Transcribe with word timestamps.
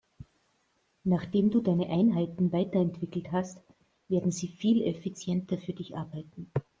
Nachdem 1.03 1.51
du 1.51 1.61
deine 1.61 1.87
Einheiten 1.91 2.51
weiterentwickelt 2.51 3.31
hast, 3.31 3.61
werden 4.07 4.31
sie 4.31 4.47
viel 4.47 4.81
effizienter 4.81 5.59
für 5.59 5.73
dich 5.73 5.95
arbeiten. 5.95 6.51